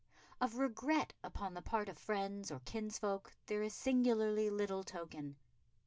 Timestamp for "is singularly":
3.61-4.49